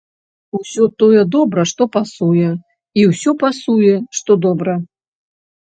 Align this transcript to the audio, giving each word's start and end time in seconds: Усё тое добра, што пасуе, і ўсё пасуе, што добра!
Усё 0.59 0.87
тое 1.03 1.21
добра, 1.35 1.65
што 1.73 1.87
пасуе, 1.99 2.49
і 3.03 3.05
ўсё 3.13 3.31
пасуе, 3.47 3.95
што 4.21 4.31
добра! 4.51 4.73